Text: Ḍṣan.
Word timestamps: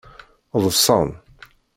Ḍṣan. 0.63 1.09